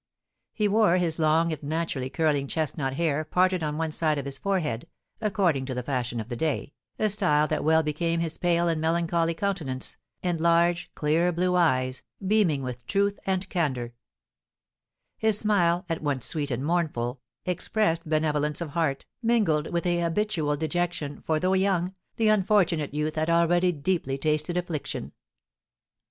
He 0.51 0.67
wore 0.67 0.97
his 0.97 1.19
long 1.19 1.53
and 1.53 1.61
naturally 1.61 2.09
curling 2.09 2.47
chestnut 2.47 2.93
hair 2.95 3.23
parted 3.23 3.61
on 3.61 3.77
one 3.77 3.91
side 3.91 4.17
of 4.17 4.25
his 4.25 4.39
forehead, 4.39 4.87
according 5.21 5.67
to 5.67 5.75
the 5.75 5.83
fashion 5.83 6.19
of 6.19 6.27
the 6.27 6.35
day, 6.35 6.73
a 6.97 7.07
style 7.07 7.47
that 7.49 7.63
well 7.63 7.83
became 7.83 8.19
his 8.19 8.35
pale 8.39 8.67
and 8.67 8.81
melancholy 8.81 9.35
countenance, 9.35 9.97
and 10.23 10.39
large, 10.41 10.89
clear 10.95 11.31
blue 11.31 11.53
eyes, 11.55 12.01
beaming 12.25 12.63
with 12.63 12.87
truth 12.87 13.19
and 13.27 13.47
candour; 13.49 13.93
his 15.19 15.37
smile, 15.37 15.85
at 15.87 16.01
once 16.01 16.25
sweet 16.25 16.49
and 16.49 16.65
mournful, 16.65 17.21
expressed 17.45 18.09
benevolence 18.09 18.59
of 18.59 18.71
heart, 18.71 19.05
mingled 19.21 19.71
with 19.71 19.85
a 19.85 19.99
habitual 20.01 20.55
dejection, 20.57 21.21
for, 21.27 21.39
though 21.39 21.53
young, 21.53 21.93
the 22.15 22.27
unfortunate 22.27 22.91
youth 22.95 23.13
had 23.13 23.29
already 23.29 23.71
deeply 23.71 24.17
tasted 24.17 24.57
affliction. 24.57 25.11